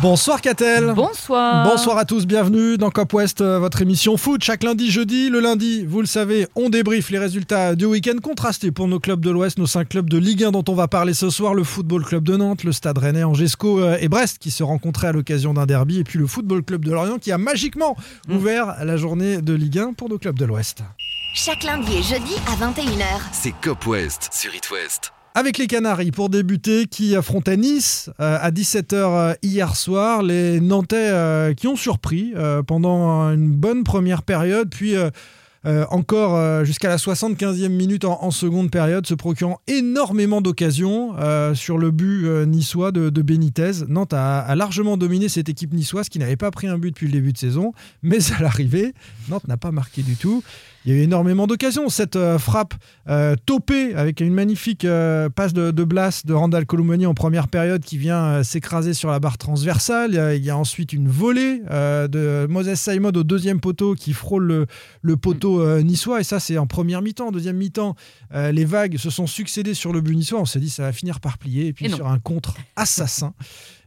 Bonsoir 0.00 0.40
Catel. 0.40 0.92
Bonsoir. 0.94 1.64
Bonsoir 1.68 1.98
à 1.98 2.04
tous, 2.04 2.24
bienvenue 2.24 2.78
dans 2.78 2.90
Cop 2.90 3.12
West, 3.14 3.40
euh, 3.40 3.58
votre 3.58 3.82
émission 3.82 4.16
foot. 4.16 4.44
Chaque 4.44 4.62
lundi, 4.62 4.92
jeudi, 4.92 5.28
le 5.28 5.40
lundi, 5.40 5.84
vous 5.84 6.00
le 6.00 6.06
savez, 6.06 6.46
on 6.54 6.68
débriefe 6.70 7.10
les 7.10 7.18
résultats 7.18 7.74
du 7.74 7.84
week-end 7.84 8.16
contrastés 8.22 8.70
pour 8.70 8.86
nos 8.86 9.00
clubs 9.00 9.18
de 9.20 9.30
l'Ouest, 9.30 9.58
nos 9.58 9.66
cinq 9.66 9.88
clubs 9.88 10.08
de 10.08 10.16
Ligue 10.18 10.44
1 10.44 10.52
dont 10.52 10.62
on 10.68 10.74
va 10.74 10.86
parler 10.86 11.14
ce 11.14 11.30
soir, 11.30 11.52
le 11.52 11.64
Football 11.64 12.04
Club 12.04 12.22
de 12.22 12.36
Nantes, 12.36 12.62
le 12.62 12.70
Stade 12.70 12.96
Rennais, 12.98 13.24
Angesco 13.24 13.80
euh, 13.80 13.96
et 14.00 14.08
Brest 14.08 14.38
qui 14.38 14.52
se 14.52 14.62
rencontraient 14.62 15.08
à 15.08 15.12
l'occasion 15.12 15.52
d'un 15.52 15.66
derby, 15.66 15.98
et 15.98 16.04
puis 16.04 16.18
le 16.20 16.28
Football 16.28 16.62
Club 16.62 16.84
de 16.84 16.92
Lorient 16.92 17.18
qui 17.18 17.32
a 17.32 17.38
magiquement 17.38 17.96
Mm. 18.28 18.36
ouvert 18.36 18.84
la 18.84 18.96
journée 18.96 19.42
de 19.42 19.52
Ligue 19.54 19.78
1 19.80 19.92
pour 19.94 20.08
nos 20.08 20.18
clubs 20.18 20.38
de 20.38 20.44
l'Ouest. 20.44 20.82
Chaque 21.34 21.64
lundi 21.64 21.96
et 21.96 22.02
jeudi 22.02 22.34
à 22.46 22.54
21h. 22.56 23.04
C'est 23.32 23.54
Cop 23.62 23.84
West 23.86 24.28
sur 24.32 24.54
It 24.54 24.70
West. 24.70 25.12
Avec 25.38 25.56
les 25.58 25.68
Canaries 25.68 26.10
pour 26.10 26.30
débuter 26.30 26.86
qui 26.86 27.14
affrontaient 27.14 27.56
Nice 27.56 28.10
euh, 28.18 28.38
à 28.40 28.50
17h 28.50 29.36
hier 29.40 29.76
soir. 29.76 30.24
Les 30.24 30.58
Nantais 30.58 30.96
euh, 30.96 31.54
qui 31.54 31.68
ont 31.68 31.76
surpris 31.76 32.32
euh, 32.34 32.64
pendant 32.64 33.30
une 33.30 33.52
bonne 33.52 33.84
première 33.84 34.24
période, 34.24 34.68
puis 34.68 34.96
euh, 35.66 35.84
encore 35.90 36.36
euh, 36.36 36.62
jusqu'à 36.64 36.88
la 36.88 36.96
75e 36.96 37.68
minute 37.68 38.04
en, 38.04 38.30
seconde 38.30 38.70
période, 38.70 39.06
se 39.06 39.14
procurant 39.14 39.58
énormément 39.66 40.40
d'occasions 40.40 41.14
euh, 41.18 41.54
sur 41.54 41.78
le 41.78 41.90
but 41.90 42.28
niçois 42.46 42.92
de, 42.92 43.10
de 43.10 43.22
Benitez. 43.22 43.84
Nantes 43.88 44.14
a, 44.14 44.54
largement 44.54 44.96
dominé 44.96 45.28
cette 45.28 45.48
équipe 45.48 45.72
niçoise 45.72 46.08
qui 46.08 46.18
n'avait 46.18 46.36
pas 46.36 46.50
pris 46.50 46.68
un 46.68 46.78
but 46.78 46.90
depuis 46.90 47.06
le 47.06 47.12
début 47.12 47.32
de 47.32 47.38
saison, 47.38 47.72
mais 48.02 48.18
à 48.38 48.42
l'arrivée, 48.42 48.92
Nantes 49.28 49.48
n'a 49.48 49.56
pas 49.56 49.72
marqué 49.72 50.02
du 50.02 50.16
tout. 50.16 50.42
Il 50.84 50.92
y 50.92 50.94
a 50.94 51.00
eu 51.00 51.02
énormément 51.02 51.46
d'occasions. 51.46 51.88
Cette 51.88 52.18
frappe 52.38 52.72
topée 53.44 53.94
avec 53.94 54.20
une 54.20 54.32
magnifique 54.32 54.86
passe 55.34 55.52
de, 55.52 55.70
de 55.70 55.84
Blas 55.84 56.22
de 56.24 56.32
Randall 56.32 56.64
Colomoni 56.64 57.04
en 57.04 57.14
première 57.14 57.48
période 57.48 57.82
qui 57.82 57.98
vient 57.98 58.42
s'écraser 58.42 58.94
sur 58.94 59.10
la 59.10 59.18
barre 59.18 59.36
transversale. 59.36 60.34
Il 60.36 60.44
y 60.44 60.50
a, 60.50 60.56
ensuite 60.56 60.92
une 60.92 61.08
volée 61.08 61.60
de 61.68 62.46
Moses 62.48 62.74
Simon 62.74 63.10
au 63.10 63.24
deuxième 63.24 63.60
poteau 63.60 63.94
qui 63.94 64.12
frôle 64.14 64.46
le, 64.46 64.66
le 65.02 65.16
poteau 65.16 65.47
euh, 65.56 65.82
niçois. 65.82 66.20
Et 66.20 66.24
ça, 66.24 66.40
c'est 66.40 66.58
en 66.58 66.66
première 66.66 67.02
mi-temps. 67.02 67.28
En 67.28 67.32
deuxième 67.32 67.56
mi-temps, 67.56 67.96
euh, 68.34 68.52
les 68.52 68.64
vagues 68.64 68.96
se 68.98 69.10
sont 69.10 69.26
succédées 69.26 69.74
sur 69.74 69.92
le 69.92 70.00
but 70.00 70.14
niçois. 70.14 70.40
On 70.40 70.44
s'est 70.44 70.60
dit 70.60 70.70
ça 70.70 70.82
va 70.82 70.92
finir 70.92 71.20
par 71.20 71.38
plier. 71.38 71.66
Et 71.66 71.72
puis 71.72 71.86
Et 71.86 71.88
sur 71.88 72.06
un 72.06 72.18
contre 72.18 72.56
assassin, 72.76 73.34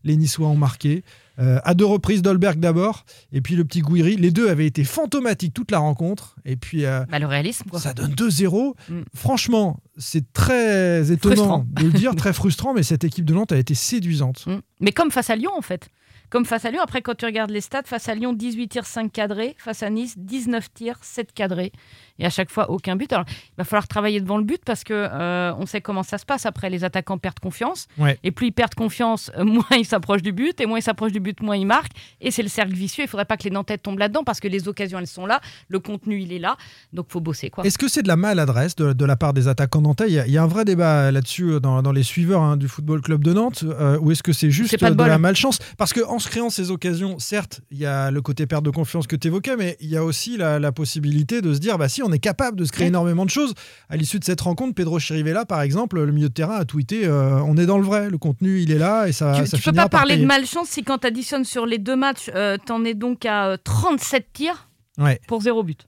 les 0.03 0.15
Niçois 0.17 0.47
ont 0.47 0.57
marqué. 0.57 1.03
Euh, 1.39 1.59
à 1.63 1.73
deux 1.73 1.85
reprises, 1.85 2.21
Dolberg 2.21 2.59
d'abord, 2.59 3.05
et 3.31 3.41
puis 3.41 3.55
le 3.55 3.63
petit 3.65 3.81
Gouiri. 3.81 4.15
Les 4.15 4.31
deux 4.31 4.49
avaient 4.49 4.67
été 4.67 4.83
fantomatiques 4.83 5.53
toute 5.53 5.71
la 5.71 5.79
rencontre. 5.79 6.35
Et 6.45 6.55
puis 6.55 6.85
euh, 6.85 7.03
Bah, 7.09 7.19
le 7.19 7.25
réalisme, 7.25 7.65
quoi. 7.69 7.79
ça 7.79 7.93
donne 7.93 8.13
2-0. 8.13 8.75
Mm. 8.89 9.01
Franchement, 9.15 9.79
c'est 9.97 10.33
très 10.33 11.11
étonnant 11.11 11.35
Frustrant. 11.35 11.65
de 11.71 11.83
le 11.85 11.91
dire, 11.91 12.15
très 12.15 12.33
frustrant, 12.33 12.73
mais 12.73 12.83
cette 12.83 13.03
équipe 13.03 13.25
de 13.25 13.33
Nantes 13.33 13.51
a 13.53 13.57
été 13.57 13.73
séduisante. 13.75 14.45
Mm. 14.45 14.57
Mais 14.81 14.91
comme 14.91 15.09
face 15.09 15.29
à 15.29 15.35
Lyon, 15.35 15.51
en 15.57 15.61
fait. 15.61 15.89
Comme 16.31 16.45
face 16.45 16.63
à 16.63 16.71
Lyon, 16.71 16.81
après, 16.81 17.01
quand 17.01 17.13
tu 17.13 17.25
regardes 17.25 17.51
les 17.51 17.59
stats, 17.59 17.83
face 17.83 18.07
à 18.07 18.15
Lyon, 18.15 18.31
18 18.31 18.69
tirs, 18.69 18.85
5 18.85 19.11
cadrés. 19.11 19.53
Face 19.57 19.83
à 19.83 19.89
Nice, 19.89 20.17
19 20.17 20.73
tirs, 20.73 20.97
7 21.01 21.33
cadrés. 21.33 21.73
Et 22.21 22.25
à 22.25 22.29
chaque 22.29 22.51
fois, 22.51 22.69
aucun 22.69 22.95
but. 22.95 23.11
Alors, 23.11 23.25
il 23.27 23.57
va 23.57 23.63
falloir 23.63 23.87
travailler 23.87 24.21
devant 24.21 24.37
le 24.37 24.43
but 24.43 24.61
parce 24.63 24.83
que 24.83 24.93
euh, 24.93 25.53
on 25.57 25.65
sait 25.65 25.81
comment 25.81 26.03
ça 26.03 26.17
se 26.17 26.25
passe. 26.25 26.45
Après, 26.45 26.69
les 26.69 26.83
attaquants 26.83 27.17
perdent 27.17 27.39
confiance. 27.39 27.87
Ouais. 27.97 28.17
Et 28.23 28.31
plus 28.31 28.47
ils 28.47 28.51
perdent 28.51 28.75
confiance, 28.75 29.31
euh, 29.37 29.43
moins 29.45 29.65
ils 29.77 29.85
s'approchent 29.85 30.21
du 30.21 30.31
but. 30.31 30.61
Et 30.61 30.65
moins 30.67 30.79
ils 30.79 30.83
s'approchent 30.83 31.11
du 31.11 31.19
but, 31.19 31.41
moins 31.41 31.57
ils 31.57 31.65
marquent. 31.65 31.93
Et 32.21 32.31
c'est 32.31 32.43
le 32.43 32.49
cercle 32.49 32.73
vicieux. 32.73 33.03
Il 33.03 33.07
faudrait 33.07 33.25
pas 33.25 33.37
que 33.37 33.43
les 33.43 33.49
Nantais 33.49 33.77
tombent 33.77 33.99
là-dedans 33.99 34.23
parce 34.23 34.39
que 34.39 34.47
les 34.47 34.67
occasions, 34.67 34.99
elles 34.99 35.07
sont 35.07 35.25
là. 35.25 35.41
Le 35.67 35.79
contenu, 35.79 36.21
il 36.21 36.31
est 36.31 36.39
là. 36.39 36.57
Donc, 36.93 37.07
faut 37.09 37.19
bosser, 37.19 37.49
quoi. 37.49 37.65
Est-ce 37.65 37.77
que 37.77 37.87
c'est 37.87 38.03
de 38.03 38.07
la 38.07 38.15
maladresse 38.15 38.75
de, 38.75 38.93
de 38.93 39.05
la 39.05 39.15
part 39.15 39.33
des 39.33 39.47
attaquants 39.47 39.81
nantais? 39.81 40.07
Il 40.07 40.13
y, 40.13 40.19
a, 40.19 40.27
il 40.27 40.33
y 40.33 40.37
a 40.37 40.43
un 40.43 40.47
vrai 40.47 40.63
débat 40.63 41.11
là-dessus 41.11 41.53
euh, 41.53 41.59
dans, 41.59 41.81
dans 41.81 41.91
les 41.91 42.03
suiveurs 42.03 42.41
hein, 42.41 42.57
du 42.57 42.67
Football 42.67 43.01
Club 43.01 43.23
de 43.23 43.33
Nantes, 43.33 43.63
euh, 43.63 43.97
ou 43.99 44.11
est-ce 44.11 44.23
que 44.23 44.33
c'est 44.33 44.51
juste 44.51 44.79
de 44.79 45.03
la 45.03 45.17
malchance? 45.17 45.59
Parce 45.77 45.93
qu'en 45.93 46.19
se 46.19 46.29
créant 46.29 46.49
ces 46.49 46.69
occasions, 46.71 47.17
certes, 47.19 47.61
il 47.71 47.79
y 47.79 47.85
a 47.85 48.11
le 48.11 48.21
côté 48.21 48.45
perte 48.45 48.63
de 48.63 48.69
confiance 48.69 49.07
que 49.07 49.15
tu 49.15 49.27
évoquais, 49.27 49.55
mais 49.55 49.77
il 49.79 49.89
y 49.89 49.97
a 49.97 50.03
aussi 50.03 50.37
la, 50.37 50.59
la 50.59 50.71
possibilité 50.71 51.41
de 51.41 51.53
se 51.53 51.59
dire, 51.59 51.77
bah 51.77 51.89
si, 51.89 52.03
on 52.03 52.10
est 52.11 52.19
capable 52.19 52.57
de 52.57 52.65
se 52.65 52.71
créer 52.71 52.85
Ouais. 52.85 52.89
énormément 52.89 53.25
de 53.25 53.29
choses. 53.29 53.53
À 53.89 53.97
l'issue 53.97 54.19
de 54.19 54.23
cette 54.23 54.41
rencontre, 54.41 54.73
Pedro 54.75 54.99
Chirivella, 54.99 55.45
par 55.45 55.61
exemple, 55.61 56.01
le 56.01 56.11
milieu 56.11 56.29
de 56.29 56.33
terrain, 56.33 56.55
a 56.55 56.65
tweeté, 56.65 57.05
euh, 57.05 57.39
on 57.45 57.57
est 57.57 57.65
dans 57.65 57.77
le 57.77 57.83
vrai, 57.85 58.09
le 58.09 58.17
contenu, 58.17 58.59
il 58.61 58.71
est 58.71 58.77
là, 58.77 59.07
et 59.07 59.11
ça, 59.11 59.33
tu, 59.39 59.47
ça 59.47 59.57
tu 59.57 59.63
peux 59.63 59.71
pas 59.71 59.89
par 59.89 60.01
parler 60.01 60.17
de 60.17 60.25
malchance 60.25 60.69
si 60.69 60.83
quand 60.83 60.99
tu 60.99 61.07
additionnes 61.07 61.45
sur 61.45 61.65
les 61.65 61.77
deux 61.77 61.95
matchs, 61.95 62.29
euh, 62.35 62.57
t'en 62.65 62.83
es 62.85 62.93
donc 62.93 63.25
à 63.25 63.47
euh, 63.49 63.57
37 63.63 64.27
tirs 64.33 64.69
Ouais. 64.97 65.19
pour 65.27 65.41
zéro 65.41 65.63
but. 65.63 65.85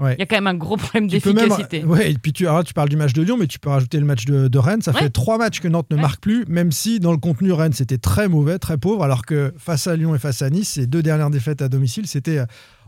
Il 0.00 0.04
Ouais. 0.06 0.16
y 0.18 0.22
a 0.22 0.26
quand 0.26 0.34
même 0.36 0.48
un 0.48 0.54
gros 0.54 0.76
problème 0.76 1.06
Tu 1.08 1.20
d'efficacité. 1.20 1.84
ouais, 1.84 2.10
et 2.10 2.14
puis 2.14 2.32
tu, 2.32 2.48
alors, 2.48 2.64
tu 2.64 2.74
parles 2.74 2.88
du 2.88 2.96
match 2.96 3.12
de 3.12 3.22
Lyon, 3.22 3.36
mais 3.38 3.46
tu 3.46 3.60
peux 3.60 3.68
rajouter 3.70 4.00
le 4.00 4.04
match 4.04 4.24
de, 4.24 4.48
de 4.48 4.58
Rennes. 4.58 4.82
Ça 4.82 4.90
Ouais. 4.92 5.02
fait 5.02 5.10
trois 5.10 5.38
matchs 5.38 5.60
que 5.60 5.68
Nantes 5.68 5.86
ne 5.90 5.96
marque 5.96 6.20
plus, 6.20 6.44
même 6.48 6.72
si 6.72 6.98
dans 6.98 7.12
le 7.12 7.18
contenu 7.18 7.52
Rennes 7.52 7.72
c'était 7.72 7.98
très 7.98 8.26
mauvais, 8.28 8.58
très 8.58 8.76
pauvre, 8.76 9.04
alors 9.04 9.24
que 9.24 9.54
face 9.56 9.86
à 9.86 9.94
Lyon 9.94 10.12
et 10.14 10.18
face 10.18 10.42
à 10.42 10.50
Nice, 10.50 10.70
ces 10.70 10.88
deux 10.88 11.00
dernières 11.00 11.30
défaites 11.30 11.62
à 11.62 11.68
domicile, 11.68 12.08
c'était 12.08 12.38
euh, 12.38 12.46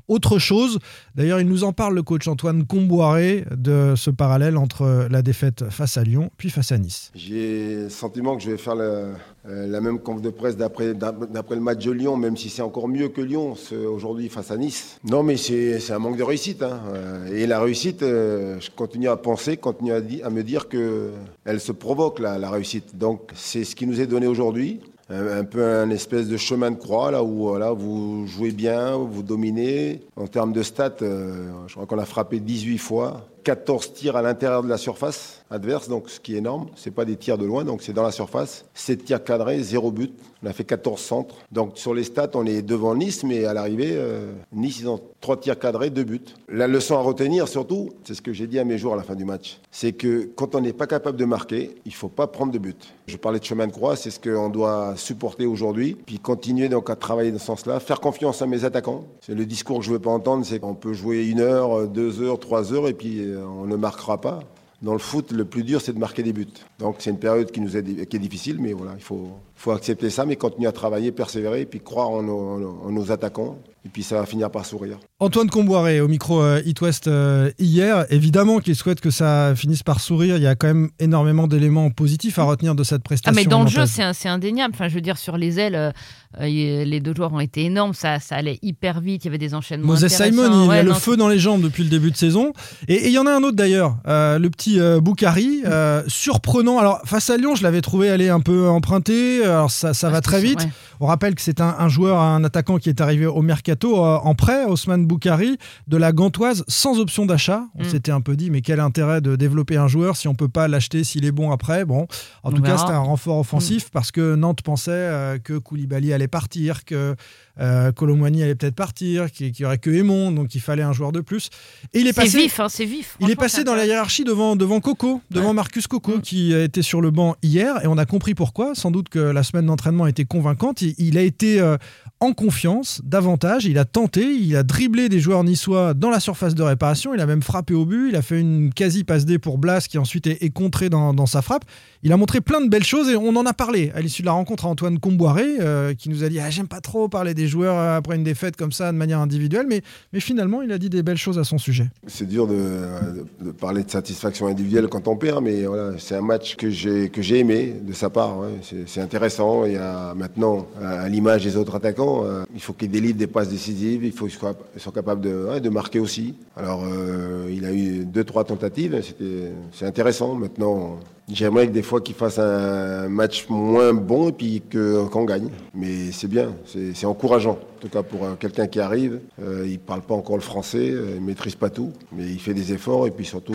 autre 0.08 0.38
chose. 0.38 0.78
D'ailleurs, 1.14 1.40
il 1.40 1.48
nous 1.48 1.64
en 1.64 1.72
parle 1.72 1.94
le 1.94 2.02
coach 2.02 2.28
Antoine 2.28 2.64
Comboiré 2.66 3.44
de 3.56 3.94
ce 3.96 4.10
parallèle 4.10 4.56
entre 4.56 5.06
la 5.10 5.22
défaite 5.22 5.64
face 5.70 5.96
à 5.96 6.04
Lyon 6.04 6.30
puis 6.36 6.50
face 6.50 6.72
à 6.72 6.78
Nice. 6.78 7.10
J'ai 7.14 7.74
le 7.84 7.88
sentiment 7.88 8.36
que 8.36 8.42
je 8.42 8.50
vais 8.50 8.56
faire 8.58 8.76
le- 8.76 9.12
euh, 9.48 9.66
la 9.66 9.80
même 9.80 9.98
conf 10.00 10.20
de 10.20 10.30
presse 10.30 10.56
d'après 10.56 10.92
le 10.94 11.60
match 11.60 11.84
de 11.84 11.90
Lyon, 11.92 12.16
même 12.16 12.36
si 12.36 12.48
c'est 12.48 12.62
encore 12.62 12.88
mieux 12.88 13.08
que 13.08 13.20
Lyon 13.20 13.54
aujourd'hui 13.92 14.28
face 14.28 14.50
à 14.50 14.56
Nice. 14.56 14.98
Non, 15.04 15.22
mais 15.22 15.36
c'est 15.36 15.90
un 15.90 15.98
manque 15.98 16.16
de 16.16 16.22
réussite. 16.22 16.62
hein. 16.62 16.80
Euh, 16.94 17.26
Et 17.34 17.46
la 17.46 17.60
réussite, 17.60 18.02
euh, 18.02 18.58
je 18.60 18.70
continue 18.70 19.08
à 19.08 19.16
penser, 19.16 19.56
continue 19.56 19.92
à, 19.92 20.30
me 20.30 20.42
dire 20.42 20.68
que 20.68 21.10
elle 21.44 21.60
se 21.60 21.72
provoque 21.72 22.18
la, 22.18 22.38
la 22.38 22.50
réussite. 22.50 22.96
Donc 22.96 23.30
c'est 23.34 23.64
ce 23.64 23.74
qui 23.76 23.86
nous 23.86 24.00
est 24.00 24.06
donné 24.06 24.26
aujourd'hui. 24.26 24.80
Un, 25.08 25.38
un 25.38 25.44
peu 25.44 25.64
un 25.64 25.90
espèce 25.90 26.28
de 26.28 26.36
chemin 26.36 26.72
de 26.72 26.76
croix 26.76 27.12
là 27.12 27.22
où 27.22 27.48
voilà, 27.48 27.70
vous 27.72 28.26
jouez 28.26 28.50
bien, 28.50 28.96
vous 28.96 29.22
dominez. 29.22 30.00
En 30.16 30.26
termes 30.26 30.52
de 30.52 30.62
stats, 30.62 30.96
euh, 31.02 31.52
je 31.68 31.74
crois 31.74 31.86
qu'on 31.86 31.98
a 31.98 32.04
frappé 32.04 32.40
18 32.40 32.78
fois. 32.78 33.28
14 33.46 33.92
tirs 33.92 34.16
à 34.16 34.22
l'intérieur 34.22 34.64
de 34.64 34.68
la 34.68 34.76
surface 34.76 35.44
adverse, 35.50 35.88
donc 35.88 36.10
ce 36.10 36.18
qui 36.18 36.34
est 36.34 36.38
énorme. 36.38 36.66
C'est 36.74 36.90
pas 36.90 37.04
des 37.04 37.16
tirs 37.16 37.38
de 37.38 37.44
loin, 37.44 37.64
donc 37.64 37.82
c'est 37.82 37.92
dans 37.92 38.02
la 38.02 38.10
surface. 38.10 38.64
7 38.74 39.04
tirs 39.04 39.22
cadrés, 39.22 39.62
0 39.62 39.90
but. 39.92 40.12
On 40.42 40.48
a 40.48 40.52
fait 40.52 40.64
14 40.64 41.00
centres. 41.00 41.36
Donc 41.50 41.78
sur 41.78 41.94
les 41.94 42.04
stats, 42.04 42.30
on 42.34 42.46
est 42.46 42.62
devant 42.62 42.94
Nice, 42.94 43.24
mais 43.24 43.44
à 43.44 43.54
l'arrivée, 43.54 43.92
euh, 43.92 44.32
Nice, 44.52 44.80
ils 44.80 44.88
ont 44.88 45.00
3 45.20 45.40
tirs 45.40 45.58
cadrés, 45.58 45.90
2 45.90 46.04
buts. 46.04 46.20
La 46.48 46.66
leçon 46.66 46.96
à 46.96 47.00
retenir 47.00 47.48
surtout, 47.48 47.90
c'est 48.04 48.14
ce 48.14 48.22
que 48.22 48.32
j'ai 48.32 48.46
dit 48.46 48.58
à 48.58 48.64
mes 48.64 48.78
joueurs 48.78 48.94
à 48.94 48.96
la 48.96 49.02
fin 49.02 49.14
du 49.14 49.24
match, 49.24 49.60
c'est 49.70 49.92
que 49.92 50.28
quand 50.34 50.54
on 50.54 50.60
n'est 50.60 50.72
pas 50.72 50.86
capable 50.86 51.16
de 51.16 51.24
marquer, 51.24 51.76
il 51.84 51.94
faut 51.94 52.08
pas 52.08 52.26
prendre 52.26 52.52
de 52.52 52.58
but. 52.58 52.94
Je 53.06 53.16
parlais 53.16 53.38
de 53.38 53.44
chemin 53.44 53.66
de 53.66 53.72
croix, 53.72 53.96
c'est 53.96 54.10
ce 54.10 54.20
qu'on 54.20 54.50
doit 54.50 54.94
supporter 54.96 55.46
aujourd'hui, 55.46 55.96
puis 56.06 56.18
continuer 56.18 56.68
donc 56.68 56.90
à 56.90 56.96
travailler 56.96 57.32
dans 57.32 57.38
ce 57.38 57.46
sens-là, 57.46 57.80
faire 57.80 58.00
confiance 58.00 58.42
à 58.42 58.46
mes 58.46 58.64
attaquants. 58.64 59.04
C'est 59.20 59.34
le 59.34 59.46
discours 59.46 59.78
que 59.78 59.84
je 59.84 59.92
veux 59.92 59.98
pas 59.98 60.10
entendre, 60.10 60.44
c'est 60.44 60.58
qu'on 60.58 60.74
peut 60.74 60.92
jouer 60.92 61.26
une 61.26 61.40
heure, 61.40 61.88
deux 61.88 62.20
heures, 62.20 62.38
trois 62.38 62.72
heures, 62.72 62.88
et 62.88 62.94
puis 62.94 63.20
euh, 63.20 63.35
on 63.36 63.66
ne 63.66 63.76
marquera 63.76 64.20
pas. 64.20 64.40
Dans 64.82 64.92
le 64.92 64.98
foot, 64.98 65.32
le 65.32 65.46
plus 65.46 65.62
dur, 65.64 65.80
c'est 65.80 65.94
de 65.94 65.98
marquer 65.98 66.22
des 66.22 66.34
buts. 66.34 66.46
Donc 66.78 66.96
c'est 66.98 67.10
une 67.10 67.18
période 67.18 67.50
qui 67.50 67.60
est, 67.60 68.18
difficile, 68.18 68.58
mais 68.60 68.72
il 68.72 69.02
faut, 69.02 69.72
accepter 69.72 70.10
ça, 70.10 70.26
mais 70.26 70.36
continuer 70.36 70.68
à 70.68 70.72
travailler, 70.72 71.12
persévérer, 71.12 71.62
et 71.62 71.66
puis 71.66 71.80
croire 71.80 72.10
en 72.10 72.22
nos- 72.22 72.80
en 72.84 72.90
nos 72.90 73.10
attaquants, 73.10 73.56
et 73.86 73.88
puis 73.88 74.02
ça 74.02 74.16
va 74.18 74.26
finir 74.26 74.50
par 74.50 74.66
sourire. 74.66 74.98
Antoine 75.20 75.48
Comboiré 75.48 76.00
au 76.00 76.08
micro 76.08 76.42
euh, 76.42 76.60
It 76.66 76.80
West 76.80 77.06
euh, 77.06 77.52
hier. 77.60 78.04
Évidemment 78.10 78.58
qu'il 78.58 78.74
souhaite 78.74 79.00
que 79.00 79.10
ça 79.10 79.54
finisse 79.54 79.84
par 79.84 80.00
sourire. 80.00 80.36
Il 80.36 80.42
y 80.42 80.46
a 80.48 80.56
quand 80.56 80.66
même 80.66 80.88
énormément 80.98 81.46
d'éléments 81.46 81.90
positifs 81.90 82.38
à 82.40 82.42
retenir 82.42 82.74
de 82.74 82.82
cette 82.82 83.02
Ah, 83.04 83.08
prestation. 83.08 83.36
mais 83.40 83.46
dans 83.48 83.62
le 83.62 83.68
jeu, 83.68 83.84
c'est 83.86 84.28
indéniable. 84.28 84.74
Enfin, 84.74 84.88
je 84.88 84.94
veux 84.96 85.00
dire, 85.00 85.16
sur 85.18 85.36
les 85.36 85.60
ailes, 85.60 85.76
euh, 85.76 85.92
les 86.40 86.98
deux 87.00 87.14
joueurs 87.14 87.32
ont 87.32 87.38
été 87.40 87.64
énormes. 87.64 87.94
Ça, 87.94 88.18
ça 88.18 88.34
allait 88.34 88.58
hyper 88.60 89.00
vite. 89.00 89.24
Il 89.24 89.28
y 89.28 89.30
avait 89.30 89.38
des 89.38 89.54
enchaînements. 89.54 89.86
Moses. 89.92 90.08
Simon, 90.08 90.64
il 90.64 90.68
Ouais, 90.68 90.78
a 90.78 90.82
le 90.82 90.92
feu 90.94 91.16
dans 91.16 91.28
les 91.28 91.38
jambes 91.38 91.62
depuis 91.62 91.84
le 91.84 91.88
début 91.90 92.10
de 92.10 92.16
saison. 92.16 92.52
Et 92.88 93.06
il 93.06 93.12
y 93.12 93.18
en 93.18 93.26
a 93.26 93.30
un 93.30 93.42
autre 93.44 93.56
d'ailleurs, 93.56 93.98
euh, 94.08 94.38
le 94.40 94.50
petit 94.50 94.80
euh, 94.80 95.00
Boukari, 95.00 95.62
euh, 95.64 96.02
surprenant. 96.08 96.78
Alors 96.78 97.00
face 97.04 97.30
à 97.30 97.36
Lyon, 97.36 97.54
je 97.54 97.62
l'avais 97.62 97.82
trouvé 97.82 98.10
aller 98.10 98.28
un 98.30 98.40
peu 98.40 98.68
emprunté. 98.68 99.44
Alors 99.44 99.70
ça, 99.70 99.94
ça 99.94 100.10
va 100.10 100.20
très 100.20 100.40
vite. 100.40 100.60
ouais. 100.60 100.70
On 100.98 101.06
rappelle 101.06 101.34
que 101.34 101.42
c'est 101.42 101.60
un, 101.60 101.76
un 101.78 101.88
joueur, 101.88 102.18
un 102.18 102.42
attaquant 102.42 102.78
qui 102.78 102.88
est 102.88 103.02
arrivé 103.02 103.26
au 103.26 103.42
mercato 103.42 103.75
euh, 103.84 104.16
en 104.18 104.34
prêt, 104.34 104.64
Osman 104.64 105.06
Boukari, 105.06 105.58
de 105.86 105.96
la 105.96 106.12
Gantoise, 106.12 106.64
sans 106.68 106.98
option 106.98 107.26
d'achat. 107.26 107.64
On 107.74 107.82
Mm. 107.84 107.88
s'était 107.88 108.12
un 108.12 108.20
peu 108.20 108.36
dit, 108.36 108.50
mais 108.50 108.60
quel 108.62 108.80
intérêt 108.80 109.20
de 109.20 109.36
développer 109.36 109.76
un 109.76 109.88
joueur 109.88 110.16
si 110.16 110.28
on 110.28 110.34
peut 110.34 110.48
pas 110.48 110.68
l'acheter 110.68 111.04
s'il 111.04 111.24
est 111.24 111.32
bon 111.32 111.50
après? 111.50 111.84
Bon, 111.84 112.02
en 112.42 112.50
On 112.50 112.52
tout 112.52 112.62
cas, 112.62 112.68
verra. 112.70 112.76
Mm. 112.76 112.86
c'était 112.86 112.92
un 112.96 113.00
renfort 113.00 113.38
offensif 113.38 113.90
parce 113.92 114.10
que 114.10 114.34
Nantes 114.34 114.62
pensait 114.62 114.90
euh, 114.92 115.38
que 115.38 115.58
Koulibaly 115.58 116.12
allait 116.12 116.28
partir, 116.28 116.84
que 116.84 117.14
euh, 117.58 117.90
Colomwani 117.92 118.42
allait 118.42 118.54
peut-être 118.54 118.74
partir, 118.74 119.30
qu'il 119.30 119.50
qu'il 119.52 119.62
y 119.62 119.66
aurait 119.66 119.78
que 119.78 119.90
Aymon, 119.90 120.30
donc 120.32 120.54
il 120.54 120.60
fallait 120.60 120.82
un 120.82 120.92
joueur 120.92 121.12
de 121.12 121.20
plus. 121.20 121.48
Et 121.94 122.00
il 122.00 122.06
est 122.06 122.12
passé. 122.12 122.38
vif, 122.38 122.60
hein, 122.60 122.68
c'est 122.68 122.84
vif. 122.84 123.16
Il 123.20 123.30
est 123.30 123.36
passé 123.36 123.64
dans 123.64 123.74
la 123.74 123.86
hiérarchie 123.86 124.24
devant, 124.24 124.56
devant 124.56 124.80
Coco, 124.80 125.20
devant 125.30 125.48
Ouais. 125.48 125.54
Marcus 125.54 125.86
Coco, 125.86 126.18
Mm. 126.18 126.20
qui 126.20 126.52
été 126.52 126.82
sur 126.82 127.00
le 127.00 127.10
banc 127.10 127.34
hier, 127.42 127.82
et 127.82 127.86
on 127.86 127.96
a 127.98 128.04
compris 128.06 128.34
pourquoi. 128.34 128.74
Sans 128.74 128.90
doute 128.90 129.08
que 129.08 129.18
la 129.18 129.42
semaine 129.42 129.66
d'entraînement 129.66 130.04
a 130.04 130.10
été 130.10 130.24
convaincante. 130.26 130.82
Il, 130.82 130.94
il 130.98 131.16
a 131.16 131.22
été 131.22 131.58
euh, 131.60 131.76
en 132.20 132.32
confiance, 132.32 133.02
davantage. 133.04 133.66
Il 133.66 133.78
a 133.78 133.84
tenté, 133.84 134.22
il 134.22 134.56
a 134.56 134.62
dribblé 134.62 135.08
des 135.08 135.20
joueurs 135.20 135.44
niçois 135.44 135.92
dans 135.92 136.08
la 136.08 136.20
surface 136.20 136.54
de 136.54 136.62
réparation, 136.62 137.12
il 137.14 137.20
a 137.20 137.26
même 137.26 137.42
frappé 137.42 137.74
au 137.74 137.84
but, 137.84 138.08
il 138.08 138.16
a 138.16 138.22
fait 138.22 138.40
une 138.40 138.72
quasi 138.72 139.04
passe 139.04 139.26
D 139.26 139.38
pour 139.38 139.58
Blas 139.58 139.86
qui 139.86 139.98
ensuite 139.98 140.26
est, 140.26 140.42
est 140.42 140.50
contré 140.50 140.88
dans, 140.88 141.26
sa 141.26 141.42
frappe. 141.42 141.64
Il 142.02 142.12
a 142.12 142.16
montré 142.16 142.40
plein 142.40 142.60
de 142.60 142.68
belles 142.68 142.84
choses 142.84 143.10
et 143.10 143.16
on 143.16 143.34
en 143.36 143.46
a 143.46 143.52
parlé 143.52 143.90
à 143.94 144.00
l'issue 144.00 144.22
de 144.22 144.26
la 144.26 144.32
rencontre 144.32 144.66
à 144.66 144.68
Antoine 144.68 144.98
Comboiré 144.98 145.44
euh, 145.60 145.92
qui 145.94 146.08
nous 146.08 146.24
a 146.24 146.28
dit 146.28 146.38
ah, 146.38 146.50
J'aime 146.50 146.68
pas 146.68 146.80
trop 146.80 147.08
parler 147.08 147.34
des 147.34 147.48
joueurs 147.48 147.78
après 147.78 148.16
une 148.16 148.24
défaite 148.24 148.56
comme 148.56 148.72
ça 148.72 148.92
de 148.92 148.96
manière 148.96 149.20
individuelle, 149.20 149.66
mais, 149.68 149.82
finalement 150.20 150.62
il 150.62 150.72
a 150.72 150.78
dit 150.78 150.88
des 150.88 151.02
belles 151.02 151.18
choses 151.18 151.38
à 151.38 151.44
son 151.44 151.58
sujet. 151.58 151.88
C'est 152.06 152.26
dur 152.26 152.46
de, 152.46 153.52
parler 153.60 153.84
de 153.84 153.90
satisfaction 153.90 154.46
individuelle 154.46 154.88
quand 154.88 155.08
on 155.08 155.16
perd, 155.16 155.44
mais 155.44 155.64
c'est 155.98 156.16
un 156.16 156.22
match 156.22 156.56
que 156.56 156.70
j'ai 156.70 157.38
aimé 157.38 157.74
de 157.82 157.92
sa 157.92 158.08
part. 158.08 158.38
C'est 158.86 159.00
intéressant. 159.00 159.64
Il 159.66 159.72
y 159.72 159.76
a 159.76 160.14
maintenant, 160.14 160.66
à 160.82 161.08
l'image 161.08 161.44
des 161.44 161.56
autres 161.56 161.74
attaquants, 161.74 162.05
euh, 162.06 162.44
il 162.54 162.60
faut 162.60 162.72
qu'ils 162.72 162.90
délivrent 162.90 163.18
des 163.18 163.26
passes 163.26 163.48
décisives. 163.48 164.04
Il 164.04 164.12
faut 164.12 164.28
soient, 164.28 164.56
ils 164.74 164.80
soient 164.80 164.92
capables 164.92 165.20
de, 165.20 165.68
marquer 165.68 165.98
aussi. 165.98 166.34
Alors, 166.56 166.84
euh, 166.84 167.50
il 167.50 167.64
a 167.64 167.72
eu 167.72 168.04
deux, 168.04 168.24
trois 168.24 168.44
tentatives. 168.44 169.00
C'était, 169.02 169.50
c'est 169.72 169.86
intéressant. 169.86 170.34
Maintenant, 170.34 170.98
j'aimerais 171.30 171.66
que 171.66 171.72
des 171.72 171.82
fois 171.82 172.00
qu'il 172.00 172.14
fasse 172.14 172.38
un 172.38 173.08
match 173.08 173.46
moins 173.48 173.92
bon 173.92 174.28
et 174.28 174.32
puis 174.32 174.62
qu'on 174.70 175.24
gagne. 175.24 175.48
Mais 175.74 176.12
c'est 176.12 176.28
bien, 176.28 176.54
c'est 176.64 177.06
encourageant. 177.06 177.58
En 177.76 177.78
tout 177.78 177.88
cas, 177.88 178.02
pour 178.02 178.24
euh, 178.24 178.34
quelqu'un 178.40 178.66
qui 178.66 178.80
arrive, 178.80 179.20
euh, 179.42 179.66
il 179.68 179.78
parle 179.78 180.00
pas 180.00 180.14
encore 180.14 180.36
le 180.36 180.42
français, 180.42 180.90
euh, 180.90 181.16
il 181.16 181.22
maîtrise 181.22 181.56
pas 181.56 181.68
tout, 181.68 181.92
mais 182.10 182.24
il 182.24 182.40
fait 182.40 182.54
des 182.54 182.72
efforts 182.72 183.06
et 183.06 183.10
puis 183.10 183.26
surtout, 183.26 183.54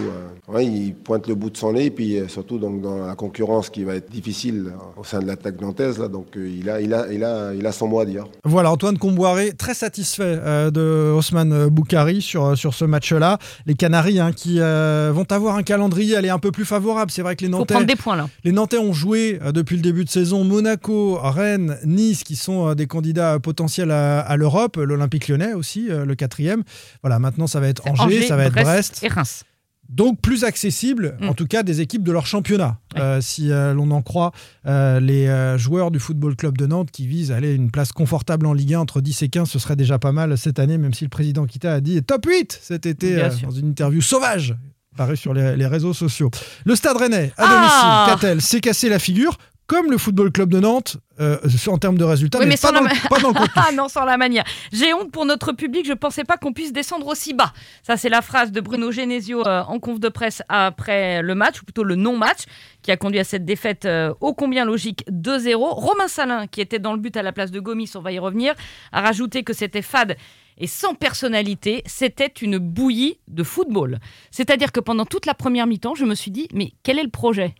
il 0.59 0.93
pointe 0.93 1.27
le 1.27 1.33
bout 1.33 1.49
de 1.49 1.57
son 1.57 1.73
nez 1.73 1.85
et 1.85 1.91
puis 1.91 2.19
surtout 2.27 2.59
donc 2.59 2.81
dans 2.81 3.07
la 3.07 3.15
concurrence 3.15 3.71
qui 3.71 3.83
va 3.83 3.95
être 3.95 4.11
difficile 4.11 4.73
au 4.95 5.03
sein 5.03 5.19
de 5.19 5.25
l'attaque 5.25 5.59
nantaise 5.59 5.97
là, 5.97 6.07
donc 6.07 6.27
il 6.35 6.69
a, 6.69 6.81
il 6.81 6.93
a, 6.93 7.11
il 7.11 7.23
a, 7.23 7.53
il 7.53 7.65
a 7.65 7.71
son 7.71 7.87
mot 7.87 7.99
à 7.99 8.05
dire. 8.05 8.25
Voilà, 8.43 8.71
Antoine 8.71 8.97
Comboiré, 8.97 9.53
très 9.53 9.73
satisfait 9.73 10.37
de 10.71 11.11
Osman 11.15 11.67
Boukari 11.69 12.21
sur, 12.21 12.55
sur 12.55 12.73
ce 12.75 12.85
match-là. 12.85 13.39
Les 13.65 13.73
Canaries 13.73 14.19
hein, 14.19 14.33
qui 14.33 14.59
vont 14.59 15.25
avoir 15.31 15.55
un 15.55 15.63
calendrier 15.63 16.15
aller 16.15 16.29
un 16.29 16.39
peu 16.39 16.51
plus 16.51 16.65
favorable. 16.65 17.09
C'est 17.09 17.23
vrai 17.23 17.35
que 17.35 17.43
les 17.43 17.49
Il 17.61 17.67
faut 17.67 17.73
Nantais, 17.73 17.73
prendre 17.73 17.87
des 17.87 17.95
points 17.95 18.15
là. 18.15 18.29
les 18.43 18.51
Nantais 18.51 18.77
ont 18.77 18.93
joué 18.93 19.39
euh, 19.41 19.51
depuis 19.51 19.75
le 19.75 19.81
début 19.81 20.03
de 20.05 20.09
saison 20.09 20.43
Monaco, 20.43 21.17
Rennes, 21.21 21.77
Nice, 21.85 22.23
qui 22.23 22.35
sont 22.35 22.69
euh, 22.69 22.75
des 22.75 22.87
candidats 22.87 23.39
potentiels 23.39 23.91
à, 23.91 24.19
à 24.21 24.35
l'Europe. 24.37 24.77
L'Olympique 24.77 25.27
lyonnais 25.27 25.53
aussi, 25.53 25.87
euh, 25.89 26.05
le 26.05 26.15
quatrième. 26.15 26.63
Voilà, 27.03 27.19
maintenant 27.19 27.47
ça 27.47 27.59
va 27.59 27.67
être 27.67 27.83
Angers, 27.87 28.23
ça 28.27 28.35
va 28.35 28.45
être 28.45 28.53
Brest. 28.53 28.99
et 29.03 29.07
Reims. 29.07 29.43
Donc 29.89 30.21
plus 30.21 30.45
accessible, 30.45 31.17
Mm. 31.19 31.27
en 31.27 31.33
tout 31.33 31.47
cas 31.47 31.63
des 31.63 31.81
équipes 31.81 32.03
de 32.03 32.13
leur 32.13 32.25
championnat, 32.25 32.77
Ouais. 32.95 33.01
Euh, 33.01 33.19
si 33.21 33.51
euh, 33.51 33.73
l'on 33.73 33.91
en 33.91 34.01
croit 34.01 34.31
euh, 34.65 35.01
les 35.01 35.57
joueurs 35.57 35.91
du 35.91 35.99
Football 35.99 36.37
Club 36.37 36.57
de 36.57 36.65
Nantes 36.65 36.91
qui 36.91 37.07
visent 37.07 37.31
à 37.33 37.35
aller 37.35 37.53
une 37.53 37.71
place 37.71 37.91
confortable 37.91 38.45
en 38.45 38.53
Ligue 38.53 38.73
1 38.75 38.79
entre 38.79 39.01
10 39.01 39.21
et 39.23 39.27
15, 39.29 39.49
ce 39.49 39.59
serait 39.59 39.75
déjà 39.75 39.99
pas 39.99 40.13
mal 40.13 40.37
cette 40.37 40.59
année, 40.59 40.77
même 40.77 40.93
si 40.93 41.03
le 41.03 41.09
président 41.09 41.45
Kita 41.45 41.73
a 41.73 41.81
dit 41.81 42.01
top 42.03 42.25
8 42.25 42.57
cet 42.61 42.85
été 42.85 43.17
dans 43.43 43.51
une 43.51 43.67
interview 43.67 43.99
sauvage 44.01 44.55
parue 44.95 45.17
sur 45.17 45.33
les, 45.33 45.55
les 45.55 45.67
réseaux 45.67 45.93
sociaux. 45.93 46.29
Le 46.65 46.75
Stade 46.75 46.97
Rennais, 46.97 47.31
à 47.37 47.45
Ah 47.45 48.07
domicile, 48.07 48.13
Catel 48.13 48.41
s'est 48.41 48.61
cassé 48.61 48.89
la 48.89 48.99
figure, 48.99 49.37
comme 49.71 49.89
le 49.89 49.97
Football 49.97 50.33
Club 50.33 50.49
de 50.49 50.59
Nantes, 50.59 50.97
euh, 51.21 51.37
en 51.67 51.77
termes 51.77 51.97
de 51.97 52.03
résultats, 52.03 52.39
Oui, 52.39 52.45
mais, 52.45 52.55
mais 52.55 52.57
pas, 52.57 52.67
sans 52.67 52.73
dans 52.73 52.81
la 52.81 52.93
le, 52.93 53.07
pas 53.07 53.19
dans 53.19 53.29
le 53.29 53.33
contenu. 53.39 53.53
Ah 53.55 53.71
non, 53.73 53.87
sans 53.87 54.03
la 54.03 54.17
manière. 54.17 54.43
J'ai 54.73 54.93
honte 54.93 55.11
pour 55.11 55.25
notre 55.25 55.53
public, 55.53 55.87
je 55.87 55.93
pensais 55.93 56.25
pas 56.25 56.35
qu'on 56.35 56.51
puisse 56.51 56.73
descendre 56.73 57.07
aussi 57.07 57.33
bas. 57.33 57.53
Ça, 57.81 57.95
c'est 57.95 58.09
la 58.09 58.21
phrase 58.21 58.51
de 58.51 58.59
Bruno 58.59 58.91
Genesio 58.91 59.47
euh, 59.47 59.61
en 59.63 59.79
conf 59.79 60.01
de 60.01 60.09
presse 60.09 60.41
après 60.49 61.21
le 61.21 61.35
match, 61.35 61.61
ou 61.61 61.63
plutôt 61.63 61.85
le 61.85 61.95
non-match, 61.95 62.39
qui 62.81 62.91
a 62.91 62.97
conduit 62.97 63.19
à 63.19 63.23
cette 63.23 63.45
défaite 63.45 63.85
euh, 63.85 64.13
ô 64.19 64.33
combien 64.33 64.65
logique 64.65 65.05
2-0. 65.09 65.55
Romain 65.55 66.09
Salin, 66.09 66.47
qui 66.47 66.59
était 66.59 66.79
dans 66.79 66.91
le 66.91 66.99
but 66.99 67.15
à 67.15 67.23
la 67.23 67.31
place 67.31 67.51
de 67.51 67.61
Gomis, 67.61 67.91
on 67.95 68.01
va 68.01 68.11
y 68.11 68.19
revenir, 68.19 68.53
a 68.91 68.99
rajouté 68.99 69.43
que 69.43 69.53
c'était 69.53 69.81
fade 69.81 70.17
et 70.61 70.67
sans 70.67 70.93
personnalité, 70.93 71.81
c'était 71.87 72.27
une 72.27 72.59
bouillie 72.59 73.19
de 73.27 73.43
football. 73.43 73.99
C'est-à-dire 74.29 74.71
que 74.71 74.79
pendant 74.79 75.05
toute 75.05 75.25
la 75.25 75.33
première 75.33 75.65
mi-temps, 75.65 75.95
je 75.95 76.05
me 76.05 76.15
suis 76.15 76.31
dit, 76.31 76.47
mais 76.53 76.73
quel 76.83 76.99
est 76.99 77.03
le 77.03 77.09
projet? 77.09 77.55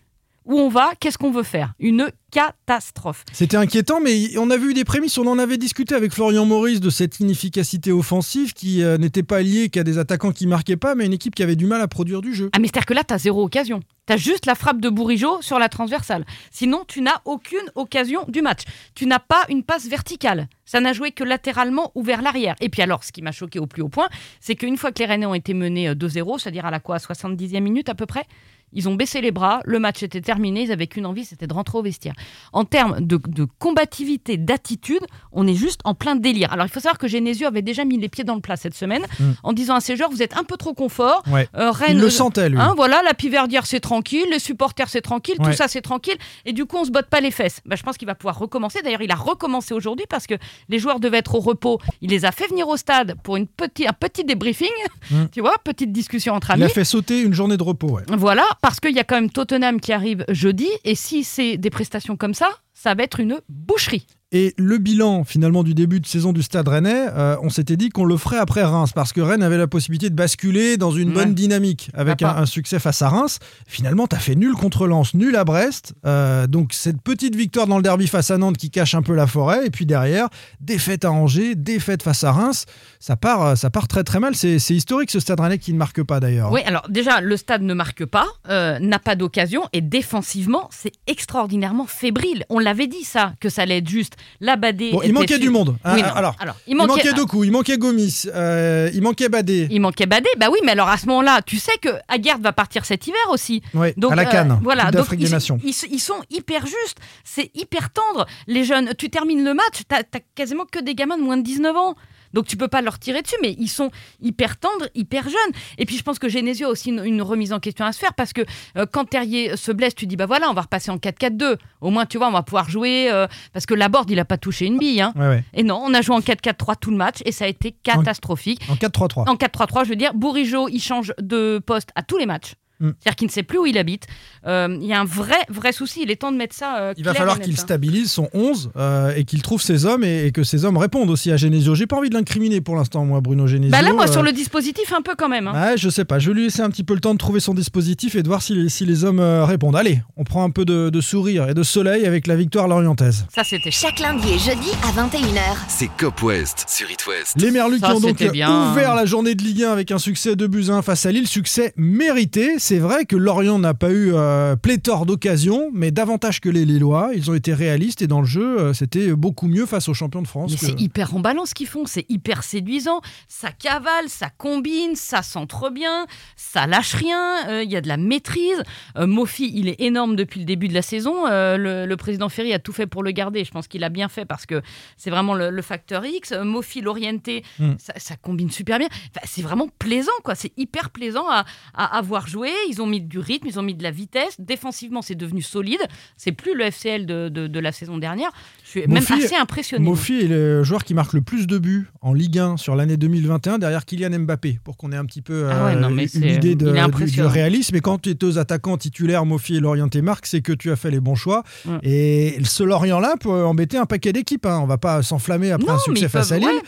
Où 0.45 0.59
on 0.59 0.69
va? 0.69 0.92
Qu'est-ce 1.00 1.18
qu'on 1.18 1.31
veut 1.31 1.44
faire? 1.44 1.74
Une 1.80 2.12
catastrophe. 2.31 3.23
C'était 3.33 3.57
inquiétant, 3.57 3.99
mais 3.99 4.37
on 4.37 4.49
a 4.49 4.57
vu 4.57 4.73
des 4.73 4.85
prémices. 4.85 5.17
On 5.17 5.27
en 5.27 5.37
avait 5.37 5.57
discuté 5.57 5.93
avec 5.93 6.13
Florian 6.13 6.45
Maurice 6.45 6.79
de 6.79 6.89
cette 6.89 7.19
inefficacité 7.19 7.91
offensive 7.91 8.53
qui 8.53 8.83
euh, 8.83 8.97
n'était 8.97 9.23
pas 9.23 9.41
liée 9.41 9.69
qu'à 9.69 9.83
des 9.83 9.97
attaquants 9.97 10.31
qui 10.31 10.47
marquaient 10.47 10.77
pas, 10.77 10.95
mais 10.95 11.05
une 11.05 11.13
équipe 11.13 11.35
qui 11.35 11.43
avait 11.43 11.55
du 11.55 11.67
mal 11.67 11.81
à 11.81 11.87
produire 11.87 12.21
du 12.21 12.33
jeu. 12.33 12.49
Ah, 12.53 12.59
mais 12.59 12.67
c'est-à-dire 12.67 12.85
que 12.85 12.93
là, 12.93 13.03
tu 13.03 13.13
as 13.13 13.17
zéro 13.19 13.43
occasion. 13.43 13.81
Tu 14.07 14.13
as 14.13 14.17
juste 14.17 14.45
la 14.45 14.55
frappe 14.55 14.81
de 14.81 14.89
Bourigeau 14.89 15.41
sur 15.41 15.59
la 15.59 15.69
transversale. 15.69 16.25
Sinon, 16.49 16.83
tu 16.87 17.01
n'as 17.01 17.21
aucune 17.25 17.59
occasion 17.75 18.25
du 18.27 18.41
match. 18.41 18.61
Tu 18.95 19.05
n'as 19.05 19.19
pas 19.19 19.43
une 19.49 19.63
passe 19.63 19.87
verticale. 19.87 20.47
Ça 20.65 20.79
n'a 20.79 20.93
joué 20.93 21.11
que 21.11 21.23
latéralement 21.23 21.91
ou 21.95 22.01
vers 22.01 22.21
l'arrière. 22.21 22.55
Et 22.61 22.69
puis 22.69 22.81
alors, 22.81 23.03
ce 23.03 23.11
qui 23.11 23.21
m'a 23.21 23.31
choqué 23.31 23.59
au 23.59 23.67
plus 23.67 23.81
haut 23.81 23.89
point, 23.89 24.07
c'est 24.39 24.55
qu'une 24.55 24.77
fois 24.77 24.91
que 24.91 24.99
les 24.99 25.05
Rennais 25.05 25.25
ont 25.25 25.33
été 25.33 25.53
menés 25.53 25.89
euh, 25.89 25.95
2-0, 25.95 26.39
c'est-à-dire 26.39 26.65
à 26.65 26.71
la 26.71 26.79
quoi 26.79 26.97
70e 26.97 27.59
minute 27.59 27.89
à 27.89 27.95
peu 27.95 28.05
près, 28.05 28.25
ils 28.73 28.87
ont 28.87 28.95
baissé 28.95 29.21
les 29.21 29.31
bras, 29.31 29.61
le 29.65 29.79
match 29.79 30.01
était 30.03 30.21
terminé, 30.21 30.63
ils 30.63 30.71
avaient 30.71 30.87
qu'une 30.87 31.05
envie, 31.05 31.25
c'était 31.25 31.47
de 31.47 31.53
rentrer 31.53 31.77
au 31.77 31.81
vestiaire. 31.81 32.13
En 32.53 32.65
termes 32.65 33.00
de, 33.00 33.18
de 33.27 33.47
combativité, 33.59 34.35
d'attitude, 34.38 35.00
on 35.31 35.47
est 35.47 35.53
juste 35.53 35.79
en 35.85 35.94
plein 35.94 36.15
délire. 36.18 36.51
Alors 36.51 36.65
il 36.65 36.69
faut 36.69 36.81
savoir 36.81 36.97
que 36.97 37.07
Genesio 37.07 37.47
avait 37.47 37.62
déjà 37.62 37.85
mis 37.85 37.97
les 37.97 38.09
pieds 38.09 38.25
dans 38.25 38.35
le 38.35 38.41
plat 38.41 38.57
cette 38.57 38.75
semaine 38.75 39.03
Mm. 39.19 39.23
en 39.44 39.53
disant 39.53 39.75
à 39.75 39.79
ses 39.79 39.95
joueurs, 39.95 40.09
vous 40.12 40.21
êtes 40.21 40.35
un 40.38 40.44
peu 40.44 40.57
trop 40.57 40.73
confort. 40.73 41.23
Ouais. 41.31 41.47
Euh, 41.56 41.71
Rennes, 41.71 41.91
Il 41.97 42.00
le 42.00 42.07
euh, 42.07 42.09
sentait, 42.09 42.50
lui. 42.50 42.59
Hein, 42.59 42.73
voilà, 42.75 43.01
la 43.03 43.13
piverdière 43.13 43.65
c'est 43.65 43.79
tranquille, 43.79 44.25
les 44.29 44.39
supporters 44.39 44.89
c'est 44.89 45.01
tranquille, 45.01 45.35
Ouais. 45.39 45.51
tout 45.51 45.53
ça 45.53 45.68
c'est 45.69 45.81
tranquille, 45.81 46.18
et 46.45 46.51
du 46.53 46.65
coup 46.65 46.75
on 46.77 46.83
se 46.85 46.91
botte 46.91 47.07
pas 47.07 47.21
les 47.21 47.31
fesses. 47.31 47.62
Bah, 47.65 47.75
je 47.77 47.83
pense 47.83 47.97
qu'il 47.97 48.06
va 48.07 48.15
pouvoir 48.15 48.38
recommencer. 48.38 48.81
D'ailleurs, 48.81 49.01
il 49.01 49.12
a 49.12 49.15
recommencé 49.15 49.74
aujourd'hui 49.74 50.06
parce 50.09 50.27
que 50.27 50.35
les 50.69 50.77
joueurs 50.79 51.00
devaient 51.00 51.19
être 51.19 51.35
au 51.35 51.39
repos. 51.39 51.79
Il 52.01 52.09
les 52.09 52.25
a 52.25 52.31
fait 52.33 52.47
venir 52.47 52.67
au 52.67 52.75
stade 52.77 53.15
pour 53.24 53.38
une 53.38 53.47
petit, 53.47 53.88
un 53.88 53.94
petit 53.94 54.24
débriefing, 54.25 54.67
Mm. 55.09 55.25
tu 55.31 55.39
vois, 55.41 55.56
petite 55.63 55.91
discussion 55.94 56.33
entre 56.33 56.50
Il 56.51 56.53
amis. 56.53 56.63
a 56.63 56.69
fait 56.69 56.83
sauter 56.85 57.21
une 57.21 57.33
journée 57.33 57.57
de 57.57 57.63
repos. 57.63 57.88
ouais. 57.91 58.03
Voilà, 58.09 58.44
parce 58.62 58.79
qu'il 58.79 58.95
y 58.95 59.00
a 59.00 59.03
quand 59.03 59.15
même 59.15 59.29
Tottenham 59.29 59.79
qui 59.79 59.94
arrive 59.94 60.25
jeudi, 60.29 60.67
et 60.83 60.95
si 60.95 61.24
c'est 61.24 61.57
des 61.57 61.69
prestations 61.69 62.10
comme 62.17 62.33
ça, 62.33 62.49
ça 62.81 62.95
va 62.95 63.03
être 63.03 63.19
une 63.19 63.39
boucherie. 63.49 64.07
Et 64.33 64.53
le 64.57 64.77
bilan 64.77 65.25
finalement 65.25 65.61
du 65.61 65.73
début 65.73 65.99
de 65.99 66.05
saison 66.05 66.31
du 66.31 66.41
Stade 66.41 66.65
Rennais, 66.65 67.07
euh, 67.09 67.35
on 67.43 67.49
s'était 67.49 67.75
dit 67.75 67.89
qu'on 67.89 68.05
le 68.05 68.15
ferait 68.15 68.37
après 68.37 68.63
Reims 68.63 68.91
parce 68.95 69.11
que 69.11 69.19
Rennes 69.19 69.43
avait 69.43 69.57
la 69.57 69.67
possibilité 69.67 70.09
de 70.09 70.15
basculer 70.15 70.77
dans 70.77 70.91
une 70.91 71.09
Ouais. 71.09 71.15
bonne 71.15 71.33
dynamique 71.35 71.89
avec 71.93 72.21
un, 72.21 72.45
succès 72.45 72.79
face 72.79 73.01
à 73.01 73.09
Reims. 73.09 73.39
Finalement, 73.67 74.07
tu 74.07 74.15
as 74.15 74.19
fait 74.19 74.35
nul 74.35 74.53
contre 74.53 74.87
Lens, 74.87 75.15
nul 75.15 75.35
à 75.35 75.43
Brest. 75.43 75.95
Euh, 76.05 76.47
donc 76.47 76.71
cette 76.71 77.01
petite 77.01 77.35
victoire 77.35 77.67
dans 77.67 77.75
le 77.75 77.83
derby 77.83 78.07
face 78.07 78.31
à 78.31 78.37
Nantes 78.37 78.55
qui 78.55 78.69
cache 78.71 78.95
un 78.95 79.01
peu 79.01 79.15
la 79.15 79.27
forêt. 79.27 79.65
Et 79.65 79.69
puis 79.69 79.85
derrière, 79.85 80.29
défaite 80.61 81.03
à 81.03 81.11
Angers, 81.11 81.55
défaite 81.55 82.01
face 82.01 82.23
à 82.23 82.31
Reims. 82.31 82.67
Ça 83.01 83.17
part, 83.17 83.45
euh, 83.45 83.55
ça 83.55 83.69
part 83.69 83.89
très 83.89 84.05
très 84.05 84.21
mal. 84.21 84.33
C'est 84.33 84.55
historique 84.69 85.11
ce 85.11 85.19
Stade 85.19 85.41
Rennais 85.41 85.57
qui 85.57 85.73
ne 85.73 85.77
marque 85.77 86.03
pas 86.03 86.21
d'ailleurs. 86.21 86.53
Oui, 86.53 86.61
alors 86.65 86.88
déjà, 86.88 87.19
le 87.19 87.35
stade 87.35 87.63
ne 87.63 87.73
marque 87.73 88.05
pas, 88.05 88.27
euh, 88.47 88.79
n'a 88.79 89.00
pas 89.00 89.15
d'occasion, 89.17 89.63
et 89.73 89.81
défensivement, 89.81 90.69
c'est 90.71 90.93
extraordinairement 91.05 91.85
fébrile. 91.85 92.45
On 92.50 92.59
l'avait 92.71 92.87
dit 92.87 93.03
ça, 93.03 93.33
que 93.39 93.49
ça 93.49 93.63
allait 93.63 93.77
être 93.79 93.89
juste. 93.89 94.15
Labadé. 94.39 94.91
Bon, 94.91 95.01
il 95.03 95.13
manquait 95.13 95.35
su- 95.35 95.39
du 95.41 95.49
monde. 95.49 95.77
Oui, 95.85 96.01
non. 96.01 96.07
alors, 96.15 96.35
il 96.67 96.71
il 96.71 96.75
manquait, 96.77 96.87
manquait 96.91 97.13
Doku, 97.13 97.43
il 97.43 97.51
manquait 97.51 97.77
Gomis, 97.77 98.23
euh, 98.33 98.89
il 98.93 99.01
manquait 99.01 99.29
Badé. 99.29 99.67
Il 99.69 99.81
manquait 99.81 100.05
Badé, 100.05 100.29
bah 100.37 100.47
oui, 100.51 100.59
mais 100.63 100.71
alors 100.71 100.89
à 100.89 100.97
ce 100.97 101.05
moment-là, 101.07 101.41
tu 101.41 101.57
sais 101.57 101.77
que 101.81 101.89
Aguerd 102.07 102.41
va 102.41 102.53
partir 102.53 102.85
cet 102.85 103.07
hiver 103.07 103.19
aussi. 103.29 103.61
Donc, 103.97 104.13
à 104.13 104.15
la 104.15 104.23
euh, 104.27 104.31
Cannes, 104.31 104.59
voilà, 104.63 104.83
donc 104.85 104.93
d'Afrique 104.93 105.21
ils, 105.21 105.69
ils- 105.69 105.93
ils 105.93 105.99
sont 105.99 106.21
hyper 106.29 106.65
justes, 106.65 106.97
c'est 107.23 107.51
hyper 107.55 107.91
tendre. 107.91 108.25
Les 108.47 108.63
jeunes, 108.63 108.93
tu 108.97 109.09
termines 109.09 109.43
le 109.43 109.53
match, 109.53 109.81
t'as 109.87 109.99
as 109.99 110.19
quasiment 110.35 110.65
que 110.71 110.79
des 110.79 110.95
gamins 110.95 111.17
de 111.17 111.23
moins 111.23 111.37
de 111.37 111.43
19 111.43 111.75
ans. 111.75 111.95
Donc 112.33 112.47
tu 112.47 112.57
peux 112.57 112.67
pas 112.67 112.81
leur 112.81 113.00
tirer 113.00 113.21
dessus, 113.21 113.35
mais 113.41 113.55
ils 113.59 113.67
sont 113.67 113.91
hyper 114.21 114.57
tendres, 114.57 114.88
hyper 114.95 115.23
jeunes. 115.23 115.53
Et 115.77 115.85
puis 115.85 115.97
je 115.97 116.03
pense 116.03 116.19
que 116.19 116.29
Genesio 116.29 116.67
a 116.67 116.71
aussi 116.71 116.89
une, 116.89 117.03
une 117.05 117.21
remise 117.21 117.53
en 117.53 117.59
question 117.59 117.85
à 117.85 117.91
se 117.91 118.00
faire 118.00 118.13
parce 118.13 118.33
que 118.33 118.41
euh, 118.77 118.85
quand 118.91 119.05
Terrier 119.05 119.55
se 119.57 119.71
blesse, 119.71 119.95
tu 119.95 120.05
dis 120.07 120.15
bah 120.15 120.25
voilà, 120.25 120.50
on 120.50 120.53
va 120.53 120.61
repasser 120.61 120.91
en 120.91 120.97
4-4-2. 120.97 121.57
Au 121.81 121.89
moins 121.89 122.05
tu 122.05 122.17
vois, 122.17 122.27
on 122.27 122.31
va 122.31 122.43
pouvoir 122.43 122.69
jouer 122.69 123.09
euh, 123.11 123.27
parce 123.53 123.65
que 123.65 123.73
Laborde 123.73 124.09
il 124.11 124.19
a 124.19 124.25
pas 124.25 124.38
touché 124.38 124.65
une 124.65 124.77
bille. 124.77 125.01
hein. 125.01 125.13
Ouais, 125.15 125.27
ouais. 125.27 125.43
Et 125.53 125.63
non, 125.63 125.81
on 125.83 125.93
a 125.93 126.01
joué 126.01 126.15
en 126.15 126.19
4-4-3 126.19 126.75
tout 126.79 126.91
le 126.91 126.97
match 126.97 127.17
et 127.25 127.31
ça 127.31 127.45
a 127.45 127.47
été 127.47 127.71
catastrophique. 127.83 128.61
En 128.69 128.75
4-3-3. 128.75 129.29
En 129.29 129.35
4-3-3, 129.35 129.85
je 129.85 129.89
veux 129.89 129.95
dire, 129.95 130.13
Bourigeau, 130.13 130.67
il 130.69 130.79
change 130.81 131.13
de 131.21 131.59
poste 131.65 131.89
à 131.95 132.03
tous 132.03 132.17
les 132.17 132.25
matchs. 132.25 132.53
Mm. 132.81 132.89
C'est-à-dire 133.00 133.15
qu'il 133.15 133.27
ne 133.27 133.31
sait 133.31 133.43
plus 133.43 133.57
où 133.59 133.65
il 133.65 133.77
habite. 133.77 134.07
Euh, 134.47 134.75
Il 134.81 134.88
y 134.88 134.93
a 134.93 135.00
un 135.00 135.05
vrai, 135.05 135.38
vrai 135.50 135.71
souci. 135.71 136.01
Il 136.03 136.11
est 136.11 136.15
temps 136.17 136.31
de 136.31 136.38
mettre 136.38 136.55
ça. 136.55 136.79
euh, 136.79 136.93
Il 136.97 137.03
va 137.05 137.13
falloir 137.13 137.39
qu'il 137.39 137.55
stabilise 137.57 138.11
son 138.11 138.27
11 138.33 138.71
euh, 138.75 139.13
et 139.15 139.23
qu'il 139.23 139.41
trouve 139.41 139.61
ses 139.61 139.85
hommes 139.85 140.03
et, 140.03 140.25
et 140.25 140.31
que 140.31 140.43
ces 140.43 140.65
hommes 140.65 140.77
répondent 140.77 141.09
aussi 141.09 141.31
à 141.31 141.38
Genesio. 141.38 141.75
J'ai 141.75 141.88
pas 141.88 141.97
envie 141.97 142.09
de 142.09 142.15
l'incriminer 142.15 142.59
pour 142.61 142.75
l'instant, 142.75 143.05
moi, 143.05 143.21
Bruno 143.21 143.47
Genesio. 143.47 143.71
Bah 143.71 143.81
là, 143.81 143.93
moi, 143.93 144.07
Euh, 144.07 144.11
sur 144.11 144.23
le 144.23 144.31
dispositif, 144.31 144.91
un 144.93 145.01
peu 145.01 145.13
quand 145.17 145.29
même. 145.29 145.47
hein. 145.47 145.69
Ouais, 145.71 145.77
je 145.77 145.89
sais 145.89 146.05
pas. 146.05 146.19
Je 146.19 146.29
vais 146.31 146.35
lui 146.35 146.43
laisser 146.45 146.61
un 146.61 146.69
petit 146.71 146.83
peu 146.83 146.93
le 146.95 147.00
temps 147.00 147.13
de 147.13 147.19
trouver 147.19 147.39
son 147.39 147.53
dispositif 147.53 148.15
et 148.15 148.23
de 148.23 148.27
voir 148.27 148.41
si 148.41 148.55
les, 148.55 148.67
si 148.69 148.85
les 148.85 149.03
hommes 149.03 149.19
euh, 149.19 149.45
répondent. 149.45 149.75
Allez, 149.75 150.01
on 150.17 150.23
prend 150.23 150.43
un 150.43 150.50
peu 150.50 150.65
de, 150.65 150.89
de 150.89 151.01
sourire 151.01 151.47
et 151.50 151.53
de 151.53 151.63
soleil 151.63 152.05
avec 152.07 152.25
la 152.27 152.35
victoire 152.35 152.67
lorientaise. 152.67 153.25
Ça, 153.33 153.43
c'était 153.43 153.71
Chaque 153.71 154.00
lundi 154.00 154.27
et 154.29 154.39
jeudi 154.39 154.69
à 154.83 154.91
21h. 154.91 155.39
C'est 155.67 155.89
Cop 155.97 156.21
West 156.23 156.65
sur 156.67 156.89
It 156.89 157.05
West. 157.07 157.39
Les 157.39 157.51
Merlus 157.51 157.79
Ça, 157.79 157.89
qui 157.89 157.93
ont 157.93 158.00
donc 158.00 158.23
bien. 158.31 158.71
ouvert 158.71 158.95
la 158.95 159.05
journée 159.05 159.35
de 159.35 159.43
Ligue 159.43 159.63
1 159.63 159.71
avec 159.71 159.91
un 159.91 160.00
succès 160.00 160.35
de 160.35 160.47
buts 160.47 160.65
face 160.83 161.05
à 161.05 161.11
Lille, 161.11 161.27
succès 161.27 161.73
mérité. 161.77 162.59
C'est 162.71 162.79
vrai 162.79 163.03
que 163.03 163.17
Lorient 163.17 163.59
n'a 163.59 163.73
pas 163.73 163.89
eu 163.91 164.13
euh, 164.13 164.55
pléthore 164.55 165.05
d'occasions, 165.05 165.69
mais 165.73 165.91
davantage 165.91 166.39
que 166.39 166.47
les 166.47 166.63
Lillois. 166.63 167.09
Ils 167.13 167.29
ont 167.29 167.33
été 167.33 167.53
réalistes 167.53 168.01
et 168.01 168.07
dans 168.07 168.21
le 168.21 168.25
jeu, 168.25 168.61
euh, 168.61 168.73
c'était 168.73 169.11
beaucoup 169.11 169.49
mieux 169.49 169.65
face 169.65 169.89
aux 169.89 169.93
champions 169.93 170.21
de 170.21 170.27
France. 170.27 170.55
Que- 170.55 170.65
c'est 170.67 170.79
hyper 170.79 171.13
emballant 171.13 171.45
ce 171.45 171.53
qu'ils 171.53 171.67
font, 171.67 171.85
c'est 171.85 172.05
hyper 172.07 172.43
séduisant. 172.43 173.01
Ça 173.27 173.51
cavale, 173.51 174.07
ça 174.07 174.29
combine, 174.29 174.95
ça 174.95 175.21
centre 175.21 175.69
bien, 175.69 176.05
ça 176.37 176.65
lâche 176.65 176.93
rien, 176.93 177.49
euh, 177.49 177.61
il 177.61 177.69
y 177.69 177.75
a 177.75 177.81
de 177.81 177.89
la 177.89 177.97
maîtrise. 177.97 178.63
Mofi, 178.97 179.51
il 179.53 179.67
est 179.67 179.81
énorme 179.81 180.15
depuis 180.15 180.39
le 180.39 180.45
début 180.45 180.69
de 180.69 180.73
la 180.73 180.81
saison. 180.81 181.25
Le, 181.27 181.85
le 181.85 181.97
président 181.97 182.29
Ferry 182.29 182.53
a 182.53 182.59
tout 182.59 182.71
fait 182.71 182.87
pour 182.87 183.03
le 183.03 183.11
garder. 183.11 183.43
Je 183.43 183.51
pense 183.51 183.67
qu'il 183.67 183.83
a 183.83 183.89
bien 183.89 184.07
fait 184.07 184.23
parce 184.23 184.45
que 184.45 184.61
c'est 184.95 185.09
vraiment 185.09 185.33
le, 185.33 185.49
le 185.49 185.61
facteur 185.61 186.05
X. 186.05 186.31
Mofi, 186.31 186.79
l'orienté, 186.79 187.43
Mm. 187.59 187.71
ça, 187.79 187.91
ça 187.97 188.15
combine 188.15 188.49
super 188.49 188.77
bien. 188.79 188.87
Enfin, 188.89 189.25
c'est 189.25 189.41
vraiment 189.41 189.67
plaisant, 189.77 190.11
quoi. 190.23 190.35
C'est 190.35 190.53
hyper 190.55 190.89
plaisant 190.89 191.27
à, 191.29 191.43
à, 191.73 191.97
à 191.97 192.01
voir 192.01 192.27
jouer. 192.27 192.51
Ils 192.70 192.82
ont 192.82 192.88
mis 192.88 193.01
du 193.01 193.20
rythme, 193.20 193.48
ils 193.48 193.60
ont 193.60 193.63
mis 193.63 193.74
de 193.75 193.84
la 193.84 193.91
vitesse. 193.91 194.36
Défensivement, 194.39 195.01
c'est 195.01 195.15
devenu 195.15 195.41
solide. 195.41 195.80
C'est 196.18 196.32
plus 196.32 196.56
le 196.56 196.65
FCL 196.65 197.06
de, 197.06 197.30
de, 197.30 197.48
de 197.48 197.60
la 197.60 197.72
saison 197.72 197.98
dernière. 197.98 198.30
Je 198.63 198.70
suis 198.70 198.88
même 198.88 199.03
Mofi- 199.03 199.24
assez 199.25 199.36
impressionné. 199.36 199.84
Mofi 199.84 200.20
est 200.22 200.27
le 200.27 200.63
joueur 200.63 200.84
qui 200.84 200.94
marque 200.94 201.13
le 201.13 201.22
plus 201.22 201.48
de 201.48 201.58
buts 201.58 201.88
en 202.01 202.13
Ligue 202.13 202.39
1 202.39 202.58
sur 202.58 202.75
l'année 202.75 202.98
2021 202.98 203.58
derrière 203.60 203.86
Kylian 203.86 204.20
Mbappé, 204.20 204.60
pour 204.63 204.77
qu'on 204.77 204.91
ait 204.91 204.98
un 204.98 205.06
petit 205.06 205.22
peu 205.22 205.48
Ah 205.51 205.65
ouais, 205.65 205.75
euh, 205.75 205.80
non, 205.80 205.89
mais 205.89 206.06
une 206.06 206.24
idée 206.25 206.56
de, 206.56 206.72
du, 207.06 207.12
du 207.12 207.22
réalisme. 207.24 207.75
Et 207.75 207.82
quand 207.82 208.00
tu 208.01 208.10
es 208.10 208.13
deux 208.13 208.38
attaquants 208.39 208.77
titulaires, 208.77 209.25
Mofi 209.25 209.56
et 209.56 209.60
Lorienté 209.60 210.01
marque, 210.01 210.25
c'est 210.25 210.41
que 210.41 210.53
tu 210.53 210.72
as 210.72 210.75
fait 210.75 210.91
les 210.91 211.00
bons 211.00 211.15
choix. 211.15 211.44
Ouais. 211.65 211.77
Et 211.84 212.38
ce 212.44 212.63
Lorient-là 212.63 213.15
peut 213.20 213.46
embêter 213.46 213.77
un 213.77 213.86
paquet 213.86 214.13
d'équipes. 214.13 214.46
hein. 214.46 214.60
On 214.62 214.68
va 214.68 214.77
pas 214.77 215.01
s'enflammer 215.03 215.51
après 215.51 215.68
Non, 215.68 215.74
un 215.74 215.77
mais 215.77 215.84
succès 215.96 216.10
face 216.10 216.32
à 216.32 216.38
Lille. 216.39 216.48
ouais. 216.48 216.62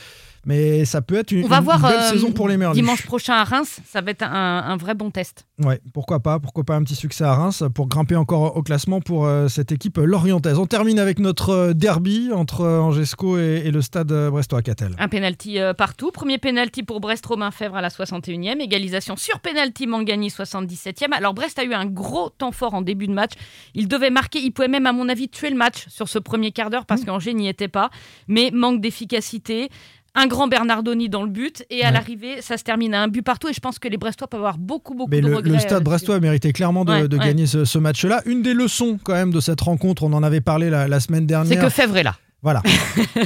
Mais 0.46 0.84
ça 0.86 1.02
peut 1.02 1.16
être 1.16 1.32
une, 1.32 1.46
On 1.46 1.48
va 1.48 1.58
une 1.60 1.64
voir 1.64 1.80
belle 1.80 2.00
euh, 2.00 2.10
saison 2.12 2.32
pour 2.32 2.48
les 2.50 2.58
Merlus. 2.58 2.76
dimanche 2.76 3.06
prochain 3.06 3.34
à 3.36 3.44
Reims, 3.46 3.80
ça 3.86 4.02
va 4.02 4.12
être 4.12 4.24
un, 4.24 4.60
un 4.60 4.76
vrai 4.78 4.94
bon 4.94 5.10
test. 5.10 5.46
Ouais, 5.60 5.80
pourquoi 5.94 6.20
pas, 6.20 6.40
pourquoi 6.40 6.64
pas 6.64 6.76
un 6.76 6.84
petit 6.84 6.96
succès 6.96 7.24
à 7.24 7.34
Reims 7.34 7.64
pour 7.74 7.88
grimper 7.88 8.16
encore 8.16 8.58
au 8.58 8.62
classement 8.64 9.00
pour 9.00 9.26
euh, 9.26 9.48
cette 9.48 9.72
équipe 9.72 9.98
lorientaise. 9.98 10.58
On 10.60 10.66
termine 10.66 11.00
avec 11.00 11.20
notre 11.20 11.50
euh, 11.52 11.74
derby 11.74 12.30
entre 12.34 12.66
Angesco 12.66 13.38
et, 13.38 13.62
et 13.66 13.72
le 13.72 13.82
stade 13.82 14.12
euh, 14.12 14.30
brestois-Catel. 14.30 14.96
Un 15.00 15.08
penalty 15.08 15.58
partout. 15.78 16.12
Premier 16.12 16.38
penalty 16.38 16.84
pour 16.84 17.00
Brest 17.00 17.26
Romain 17.26 17.52
Fèvre 17.52 17.76
à 17.78 17.82
la 17.82 17.90
61e. 17.90 18.60
Égalisation 18.60 19.16
sur 19.16 19.40
penalty 19.40 19.88
Mangani 19.88 20.28
77e. 20.30 21.12
Alors 21.14 21.34
Brest 21.34 21.58
a 21.60 21.64
eu 21.64 21.74
un 21.74 21.86
gros 21.86 22.30
temps 22.30 22.52
fort 22.52 22.74
en 22.74 22.82
début 22.82 23.08
de 23.08 23.14
match. 23.14 23.32
Il 23.76 23.88
devait 23.88 24.10
marquer, 24.10 24.40
il 24.40 24.52
pouvait 24.52 24.68
même 24.68 24.88
à 24.88 24.92
mon 24.94 25.08
avis 25.08 25.30
tuer 25.30 25.50
le 25.50 25.56
match 25.58 25.86
sur 25.88 26.10
ce 26.10 26.20
premier 26.20 26.52
quart 26.52 26.70
d'heure 26.70 26.84
Mmh. 26.84 26.86
parce 26.88 27.06
qu'Angers 27.06 27.34
n'y 27.34 27.48
était 27.48 27.68
pas. 27.70 27.90
Mais 28.28 28.52
manque 28.54 28.82
d'efficacité. 28.82 29.70
Un 30.15 30.27
grand 30.27 30.48
Bernardoni 30.48 31.10
dans 31.10 31.24
le 31.24 31.29
but 31.29 31.65
et 31.72 31.82
à 31.84 31.88
Ouais. 31.88 31.93
l'arrivée, 31.93 32.41
ça 32.41 32.58
se 32.58 32.63
termine 32.63 32.93
à 32.93 33.01
un 33.01 33.08
but 33.08 33.24
partout. 33.24 33.50
Et 33.50 33.53
je 33.53 33.60
pense 33.60 33.79
que 33.79 33.88
les 33.88 33.98
Brestois 33.98 34.27
peuvent 34.27 34.39
avoir 34.41 34.60
beaucoup, 34.60 34.93
beaucoup 34.93 35.10
Mais 35.10 35.22
de 35.22 35.27
le, 35.27 35.36
regrets. 35.36 35.50
le 35.50 35.55
euh, 35.55 35.60
stade 35.60 35.72
là-dessus. 35.72 35.84
brestois 35.86 36.20
méritait 36.20 36.53
clairement 36.53 36.86
de, 36.86 36.91
Ouais, 36.91 37.08
de 37.08 37.17
ouais. 37.17 37.25
gagner 37.25 37.48
ce, 37.48 37.65
ce 37.65 37.79
match-là. 37.79 38.22
Une 38.27 38.43
des 38.43 38.53
leçons 38.53 39.00
quand 39.03 39.13
même 39.13 39.32
de 39.32 39.39
cette 39.39 39.62
rencontre, 39.62 40.03
on 40.03 40.13
en 40.13 40.22
avait 40.22 40.41
parlé 40.41 40.70
la, 40.70 40.88
la 40.88 41.00
semaine 41.00 41.22
C'est 41.22 41.27
dernière. 41.27 41.63
que 41.63 41.70
Fèvre 41.70 41.98
est 41.98 42.03
là. 42.03 42.15
Voilà. 42.44 42.62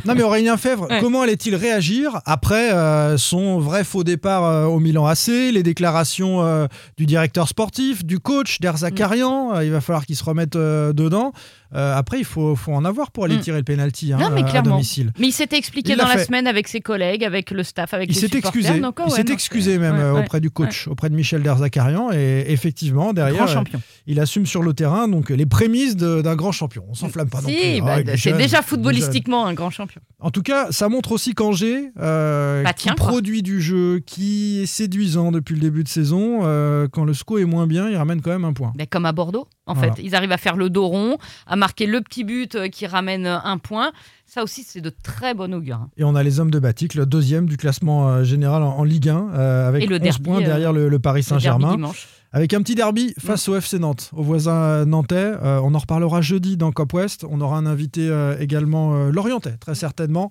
non 0.06 0.14
mais 0.16 0.22
Aurélien 0.24 0.58
Fèvre, 0.58 0.88
Ouais. 0.90 1.00
comment 1.02 1.24
allait-il 1.24 1.56
réagir 1.56 2.22
après 2.26 2.72
euh, 2.72 3.18
son 3.18 3.60
vrai 3.60 3.84
faux 3.84 4.04
départ 4.04 4.46
euh, 4.46 4.66
au 4.66 4.80
Milan 4.80 5.06
AC, 5.08 5.28
les 5.52 5.64
déclarations 5.64 6.44
euh, 6.44 6.68
du 6.98 7.06
directeur 7.08 7.48
sportif, 7.48 8.06
du 8.06 8.20
coach, 8.20 8.60
d'Erzakarian, 8.62 9.56
Mm. 9.56 9.64
il 9.64 9.72
va 9.72 9.82
falloir 9.82 10.06
qu'il 10.06 10.16
se 10.16 10.24
remette 10.24 10.54
dedans. 10.56 11.32
Après, 11.74 12.18
il 12.18 12.24
faut, 12.26 12.56
faut 12.56 12.72
en 12.74 12.86
avoir 12.86 13.12
pour 13.12 13.26
aller 13.26 13.36
Mm. 13.38 13.42
tirer 13.42 13.58
le 13.58 13.64
penalty 13.64 14.14
hein, 14.14 14.18
Non, 14.22 14.30
mais 14.30 14.42
à 14.42 14.44
clairement. 14.46 14.72
domicile. 14.76 15.12
Mais 15.20 15.28
il 15.28 15.32
s'était 15.34 15.58
expliqué 15.58 15.92
Il 15.94 15.98
dans 15.98 16.08
la 16.08 16.18
fait. 16.18 16.26
semaine 16.26 16.48
avec 16.48 16.68
ses 16.70 16.80
collègues, 16.80 17.24
avec 17.26 17.52
le 17.52 17.62
staff, 17.64 17.94
avec 17.94 18.10
Il 18.10 18.14
les 18.14 18.20
supporters. 18.20 18.40
excusé, 18.50 18.80
Donc, 18.80 19.00
oh, 19.00 19.04
il 19.08 19.12
s'est 19.12 19.24
non, 19.24 19.34
excusé 19.34 19.78
même 19.78 19.98
ouais, 20.14 20.22
auprès 20.22 20.40
du 20.40 20.50
coach, 20.50 20.88
auprès 20.88 21.10
de 21.10 21.16
Michel 21.16 21.42
Derzakarian, 21.44 22.12
et 22.14 22.46
effectivement 22.50 23.12
derrière, 23.14 23.64
il 24.08 24.20
assume 24.20 24.46
sur 24.46 24.64
le 24.64 24.74
terrain 24.74 25.08
donc 25.10 25.30
les 25.30 25.46
prémices 25.46 25.96
d'un 25.98 26.36
grand 26.36 26.52
champion. 26.54 26.84
On 26.90 26.94
s'enflamme 26.94 27.30
pas 27.30 27.42
non 27.42 27.50
Si, 27.50 27.56
plus. 27.56 27.82
bah, 27.82 27.94
Ah, 27.98 28.02
il 28.02 28.10
est 28.12 28.18
c'est 28.18 28.34
déjà 28.34 28.60
est 28.60 28.62
footballistiquement 29.08 29.46
un 29.46 29.54
grand 29.54 29.70
champion. 29.70 30.02
En 30.20 30.32
tout 30.32 30.42
cas, 30.42 30.72
ça 30.72 30.90
montre 30.90 31.12
aussi 31.12 31.34
qu'Angers, 31.34 31.92
euh, 32.00 32.64
Bah, 32.64 32.74
qui 32.74 32.90
produit 32.92 33.42
du 33.44 33.62
jeu, 33.62 34.00
qui 34.06 34.62
est 34.62 34.66
séduisant 34.66 35.32
depuis 35.32 35.56
le 35.56 35.62
début 35.62 35.84
de 35.84 35.88
saison, 35.90 36.40
euh, 36.44 36.88
quand 36.92 37.04
le 37.06 37.14
SCO 37.14 37.38
est 37.38 37.46
moins 37.46 37.68
bien, 37.68 37.90
il 37.90 37.96
ramène 37.98 38.22
quand 38.22 38.32
même 38.32 38.46
un 38.46 38.54
point. 38.54 38.74
Ben, 38.76 38.88
comme 38.88 39.06
à 39.06 39.12
Bordeaux, 39.12 39.48
en 39.66 39.74
Voilà. 39.74 39.94
fait. 39.94 40.02
Ils 40.04 40.16
arrivent 40.16 40.32
à 40.32 40.38
faire 40.38 40.56
le 40.56 40.70
dos 40.70 40.88
rond, 40.88 41.18
à 41.46 41.56
marquer 41.56 41.86
le 41.86 42.02
petit 42.02 42.24
but 42.24 42.56
euh, 42.56 42.68
qui 42.68 42.88
ramène 42.88 43.26
euh, 43.26 43.38
un 43.44 43.58
point. 43.58 43.92
Ça 44.26 44.44
aussi, 44.44 44.64
c'est 44.64 44.82
de 44.82 44.90
très 44.90 45.34
bon 45.34 45.54
augure. 45.54 45.78
hein. 45.78 45.90
Et 45.98 46.04
on 46.04 46.14
a 46.16 46.24
les 46.24 46.40
hommes 46.40 46.52
de 46.52 46.60
Batic, 46.60 46.96
le 46.96 47.06
deuxième 47.06 47.46
du 47.48 47.56
classement 47.58 48.24
général 48.24 48.62
en, 48.64 48.78
en 48.78 48.84
Ligue 48.84 49.08
1, 49.10 49.30
euh, 49.34 49.68
avec 49.70 49.84
Et 49.84 49.88
le 49.88 49.96
11 49.96 50.02
derby, 50.02 50.22
points 50.24 50.40
derrière 50.42 50.74
le, 50.74 50.90
le 50.90 51.00
Paris 51.00 51.22
Le 51.22 51.26
Saint-Germain. 51.26 51.72
dimanche. 51.76 52.08
Avec 52.38 52.54
un 52.54 52.62
petit 52.62 52.76
derby 52.76 53.16
face 53.18 53.50
au 53.50 53.56
FC 53.56 53.80
Nantes, 53.80 54.12
au 54.16 54.22
voisin 54.22 54.54
euh, 54.54 54.86
nantais. 54.86 55.16
Euh, 55.16 55.60
on 55.64 55.74
en 55.74 55.80
reparlera 55.80 56.22
jeudi 56.22 56.56
dans 56.56 56.72
Cop 56.72 56.94
West. 56.94 57.26
On 57.28 57.42
aura 57.42 57.58
un 57.58 57.66
invité 57.66 58.08
euh, 58.10 58.38
également 58.40 58.94
euh, 58.94 59.10
lorientais, 59.10 59.58
très 59.58 59.74
certainement. 59.74 60.30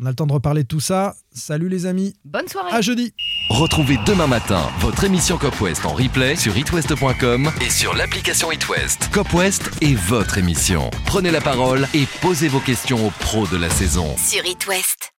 On 0.00 0.06
a 0.06 0.10
le 0.10 0.14
temps 0.14 0.28
de 0.28 0.32
reparler 0.32 0.62
de 0.62 0.68
tout 0.68 0.78
ça. 0.78 1.16
Salut 1.32 1.68
les 1.68 1.86
amis, 1.86 2.14
Bonne 2.24 2.46
soirée. 2.46 2.70
à 2.72 2.80
jeudi 2.80 3.12
Retrouvez 3.50 3.98
demain 4.06 4.28
matin 4.28 4.62
votre 4.78 5.02
émission 5.02 5.36
Cop 5.36 5.60
West 5.60 5.84
en 5.84 5.94
replay 5.94 6.36
sur 6.36 6.56
itwest.com 6.56 7.50
et 7.60 7.70
sur 7.70 7.92
l'application 7.96 8.52
itwest. 8.52 9.10
Cop 9.12 9.34
West 9.34 9.68
est 9.80 9.96
votre 9.96 10.38
émission. 10.38 10.88
Prenez 11.06 11.32
la 11.32 11.40
parole 11.40 11.88
et 11.92 12.04
posez 12.22 12.46
vos 12.46 12.60
questions 12.60 13.04
aux 13.04 13.12
pros 13.18 13.48
de 13.48 13.56
la 13.56 13.68
saison. 13.68 14.14
Sur 14.16 14.46
It 14.46 14.64
West. 14.68 15.10